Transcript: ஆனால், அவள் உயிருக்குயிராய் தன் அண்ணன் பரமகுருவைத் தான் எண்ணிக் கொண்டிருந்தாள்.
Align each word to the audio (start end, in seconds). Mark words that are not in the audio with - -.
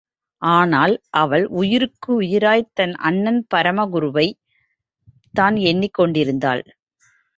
ஆனால், 0.41 0.93
அவள் 1.13 1.45
உயிருக்குயிராய் 1.59 2.65
தன் 2.73 2.95
அண்ணன் 3.01 3.47
பரமகுருவைத் 3.55 4.39
தான் 5.33 5.55
எண்ணிக் 5.65 5.93
கொண்டிருந்தாள். 5.93 6.63